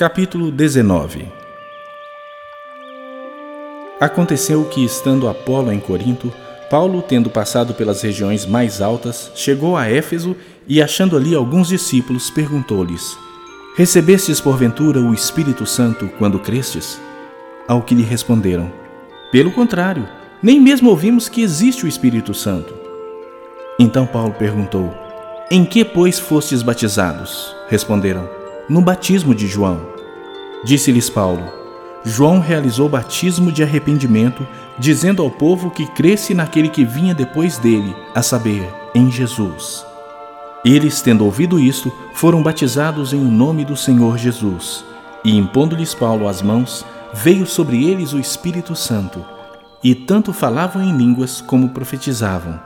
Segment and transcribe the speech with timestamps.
[0.00, 1.28] Capítulo 19
[4.00, 6.32] Aconteceu que, estando Apolo em Corinto,
[6.70, 10.34] Paulo, tendo passado pelas regiões mais altas, chegou a Éfeso
[10.66, 13.14] e, achando ali alguns discípulos, perguntou-lhes:
[13.76, 16.98] Recebestes porventura o Espírito Santo quando crestes?
[17.68, 18.72] Ao que lhe responderam:
[19.30, 20.08] Pelo contrário,
[20.42, 22.72] nem mesmo ouvimos que existe o Espírito Santo.
[23.78, 24.94] Então Paulo perguntou:
[25.50, 27.54] Em que, pois, fostes batizados?
[27.68, 28.26] Responderam:
[28.66, 29.89] No batismo de João.
[30.64, 31.42] Disse-lhes Paulo:
[32.04, 34.46] João realizou batismo de arrependimento,
[34.78, 39.84] dizendo ao povo que cresce naquele que vinha depois dele, a saber, em Jesus.
[40.64, 44.84] Eles, tendo ouvido isto, foram batizados em nome do Senhor Jesus.
[45.24, 49.24] E impondo-lhes Paulo as mãos, veio sobre eles o Espírito Santo,
[49.82, 52.60] e tanto falavam em línguas como profetizavam.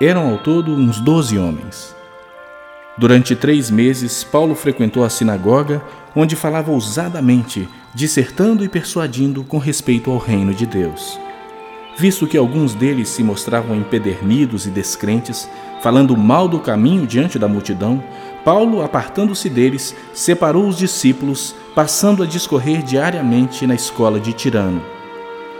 [0.00, 1.94] Eram ao todo uns doze homens.
[2.96, 5.82] Durante três meses, Paulo frequentou a sinagoga,
[6.14, 11.18] onde falava ousadamente, dissertando e persuadindo com respeito ao reino de Deus.
[11.96, 15.48] Visto que alguns deles se mostravam empedernidos e descrentes,
[15.80, 18.02] falando mal do caminho diante da multidão,
[18.44, 24.82] Paulo, apartando-se deles, separou os discípulos, passando a discorrer diariamente na escola de Tirano.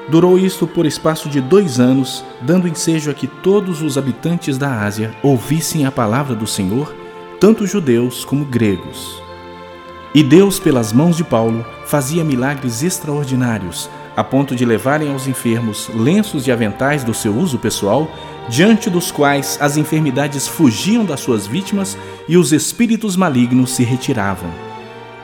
[0.08, 4.82] Durou isto por espaço de dois anos, dando ensejo a que todos os habitantes da
[4.82, 7.01] Ásia ouvissem a palavra do Senhor
[7.42, 9.20] tanto judeus como gregos.
[10.14, 15.90] E Deus, pelas mãos de Paulo, fazia milagres extraordinários, a ponto de levarem aos enfermos
[15.92, 18.08] lenços e aventais do seu uso pessoal,
[18.48, 21.98] diante dos quais as enfermidades fugiam das suas vítimas
[22.28, 24.48] e os espíritos malignos se retiravam.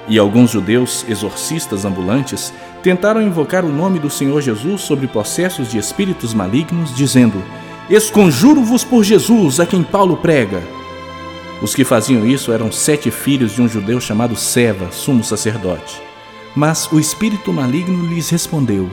[0.09, 2.53] E alguns judeus, exorcistas ambulantes,
[2.83, 7.41] tentaram invocar o nome do Senhor Jesus sobre processos de espíritos malignos, dizendo:
[7.89, 10.78] Esconjuro-vos por Jesus, a quem Paulo prega.
[11.61, 16.01] Os que faziam isso eram sete filhos de um judeu chamado Seva, sumo sacerdote.
[16.55, 18.89] Mas o espírito maligno lhes respondeu: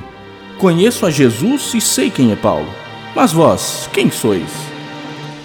[0.58, 2.70] Conheço a Jesus e sei quem é Paulo.
[3.16, 4.50] Mas vós, quem sois?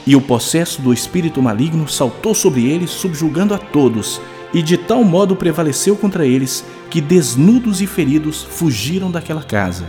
[0.06, 4.20] E o possesso do espírito maligno saltou sobre eles, subjugando a todos,
[4.52, 9.86] e de tal modo prevaleceu contra eles que, desnudos e feridos, fugiram daquela casa.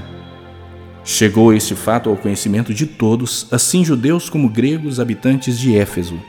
[1.03, 6.19] Chegou este fato ao conhecimento de todos, assim judeus como gregos habitantes de Éfeso.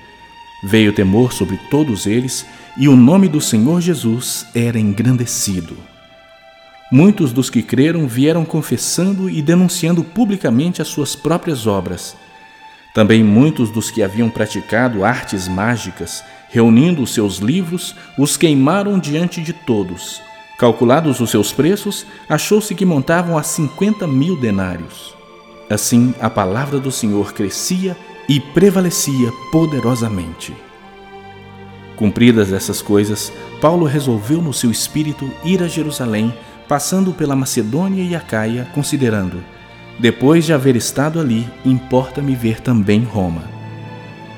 [0.62, 2.47] Veio temor sobre todos eles,
[2.77, 5.77] e o nome do Senhor Jesus era engrandecido.
[6.91, 12.15] Muitos dos que creram vieram confessando e denunciando publicamente as suas próprias obras.
[12.95, 19.41] Também muitos dos que haviam praticado artes mágicas, reunindo os seus livros, os queimaram diante
[19.41, 20.21] de todos.
[20.59, 25.15] Calculados os seus preços, achou-se que montavam a cinquenta mil denários.
[25.71, 30.54] Assim, a palavra do Senhor crescia e prevalecia poderosamente.
[31.97, 36.34] Cumpridas essas coisas, Paulo resolveu no seu espírito ir a Jerusalém,
[36.66, 39.42] passando pela Macedônia e Acaia, considerando:
[39.98, 43.44] depois de haver estado ali, importa-me ver também Roma.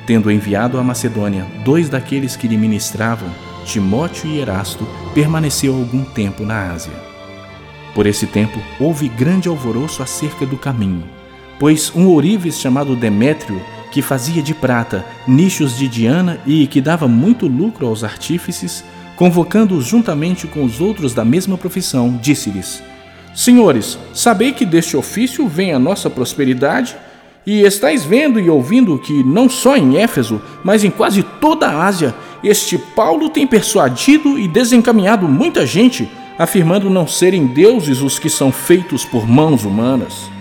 [0.07, 3.31] Tendo enviado à Macedônia dois daqueles que lhe ministravam,
[3.65, 6.93] Timóteo e Erasto, permaneceu algum tempo na Ásia.
[7.95, 11.05] Por esse tempo, houve grande alvoroço acerca do caminho,
[11.59, 13.63] pois um ourives chamado Demétrio
[13.95, 18.83] que fazia de prata nichos de Diana e que dava muito lucro aos artífices,
[19.15, 22.83] convocando-os juntamente com os outros da mesma profissão, disse-lhes:
[23.33, 26.97] Senhores, sabei que deste ofício vem a nossa prosperidade,
[27.47, 31.87] e estáis vendo e ouvindo que não só em Éfeso, mas em quase toda a
[31.87, 32.13] Ásia,
[32.43, 38.51] este Paulo tem persuadido e desencaminhado muita gente, afirmando não serem deuses os que são
[38.51, 40.34] feitos por mãos humanas.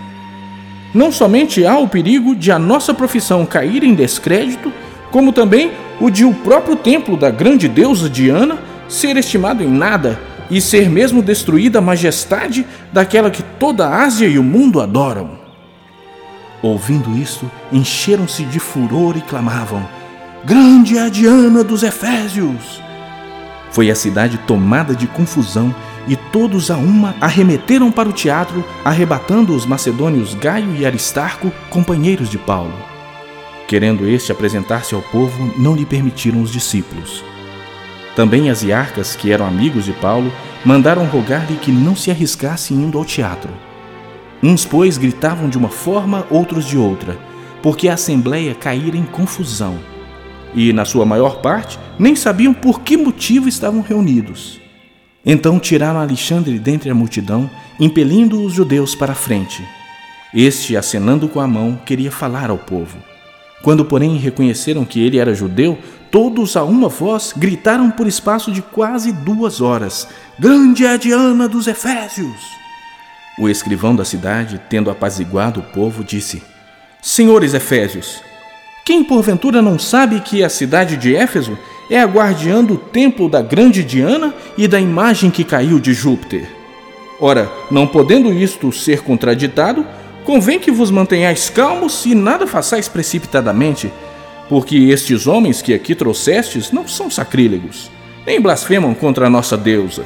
[0.94, 4.72] Não somente há o perigo de a nossa profissão cair em descrédito,
[5.10, 10.20] como também o de o próprio templo da grande deusa Diana ser estimado em nada
[10.48, 15.30] e ser mesmo destruída a majestade daquela que toda a Ásia e o mundo adoram.
[16.62, 19.86] Ouvindo isto, encheram-se de furor e clamavam:
[20.44, 22.80] Grande é a Diana dos Efésios!
[23.70, 25.74] Foi a cidade tomada de confusão
[26.06, 32.28] e todos a uma arremeteram para o teatro, arrebatando os macedônios Gaio e Aristarco, companheiros
[32.28, 32.74] de Paulo.
[33.66, 37.24] Querendo este apresentar-se ao povo, não lhe permitiram os discípulos.
[38.14, 40.30] Também as iarcas, que eram amigos de Paulo,
[40.64, 43.50] mandaram rogar-lhe que não se arriscasse indo ao teatro.
[44.42, 47.18] Uns, pois, gritavam de uma forma, outros de outra,
[47.62, 49.78] porque a assembleia caíra em confusão.
[50.54, 54.63] E, na sua maior parte, nem sabiam por que motivo estavam reunidos.
[55.24, 57.48] Então tiraram Alexandre dentre a multidão,
[57.80, 59.66] impelindo os judeus para a frente.
[60.34, 62.98] Este, acenando com a mão, queria falar ao povo.
[63.62, 65.78] Quando, porém, reconheceram que ele era judeu,
[66.10, 70.06] todos a uma voz gritaram por espaço de quase duas horas:
[70.38, 72.42] Grande é Diana dos Efésios!
[73.38, 76.42] O escrivão da cidade, tendo apaziguado o povo, disse:
[77.00, 78.22] Senhores Efésios,
[78.84, 81.58] quem porventura não sabe que a cidade de Éfeso
[81.90, 86.48] é a guardiã do templo da grande Diana e da imagem que caiu de Júpiter?
[87.20, 89.86] Ora, não podendo isto ser contraditado,
[90.24, 93.92] convém que vos mantenhais calmos e nada façais precipitadamente,
[94.48, 97.90] porque estes homens que aqui trouxestes não são sacrílegos,
[98.26, 100.04] nem blasfemam contra a nossa deusa.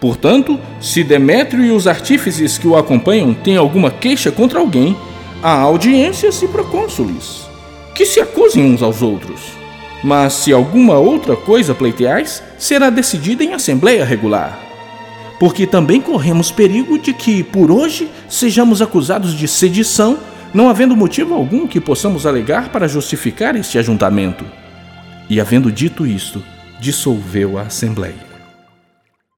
[0.00, 4.96] Portanto, se Demétrio e os artífices que o acompanham têm alguma queixa contra alguém,
[5.42, 7.48] há audiências e procônsules,
[7.94, 9.57] que se acusem uns aos outros.
[10.02, 14.68] Mas se alguma outra coisa pleiteais, será decidida em assembleia regular
[15.38, 20.18] porque também corremos perigo de que, por hoje, sejamos acusados de sedição,
[20.52, 24.44] não havendo motivo algum que possamos alegar para justificar este ajuntamento.
[25.30, 26.42] E, havendo dito isto,
[26.80, 28.27] dissolveu a Assembleia.